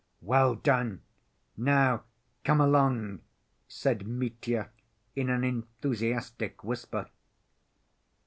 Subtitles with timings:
[0.23, 1.03] "Well done!
[1.55, 2.05] Now
[2.43, 3.21] come along,"
[3.67, 4.71] said Mitya
[5.15, 7.07] in an enthusiastic whisper.